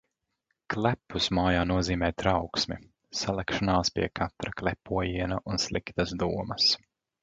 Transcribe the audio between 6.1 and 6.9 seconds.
domas.